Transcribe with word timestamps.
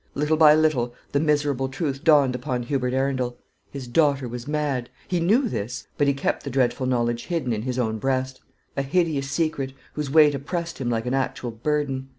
Little 0.15 0.35
by 0.35 0.55
little 0.55 0.95
the 1.11 1.19
miserable 1.19 1.69
truth 1.69 2.03
dawned 2.03 2.33
upon 2.33 2.63
Hubert 2.63 2.91
Arundel. 2.91 3.37
His 3.69 3.87
daughter 3.87 4.27
was 4.27 4.47
mad! 4.47 4.89
He 5.07 5.19
knew 5.19 5.47
this; 5.47 5.85
but 5.95 6.07
he 6.07 6.15
kept 6.15 6.41
the 6.43 6.49
dreadful 6.49 6.87
knowledge 6.87 7.25
hidden 7.25 7.53
in 7.53 7.61
his 7.61 7.77
own 7.77 7.99
breast, 7.99 8.41
a 8.75 8.81
hideous 8.81 9.29
secret, 9.29 9.73
whose 9.93 10.09
weight 10.09 10.33
oppressed 10.33 10.79
him 10.79 10.89
like 10.89 11.05
an 11.05 11.13
actual 11.13 11.51
burden. 11.51 12.09